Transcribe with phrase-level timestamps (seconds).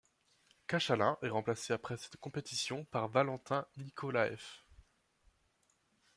[0.65, 4.41] Kachalin est remplacé après cette compétition par Valentin Nikolaev.